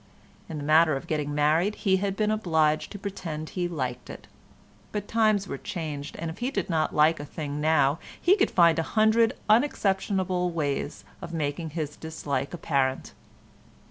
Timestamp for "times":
5.07-5.47